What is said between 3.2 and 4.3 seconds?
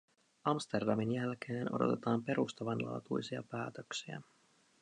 päätöksiä.